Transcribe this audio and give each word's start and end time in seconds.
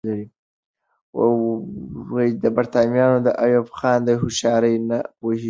برتانويان 2.55 3.13
د 3.23 3.27
ایوب 3.43 3.67
خان 3.77 4.01
هوښیاري 4.21 4.75
نه 4.89 4.97
پوهېږي. 5.19 5.39